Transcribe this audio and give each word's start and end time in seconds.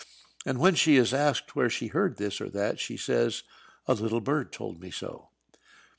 And 0.47 0.57
when 0.57 0.73
she 0.73 0.95
is 0.95 1.13
asked 1.13 1.55
where 1.55 1.69
she 1.69 1.89
heard 1.89 2.17
this 2.17 2.41
or 2.41 2.49
that, 2.49 2.79
she 2.79 2.97
says, 2.97 3.43
'A 3.87 3.93
little 3.93 4.19
bird 4.19 4.51
told 4.51 4.81
me 4.81 4.89
so.'" 4.89 5.29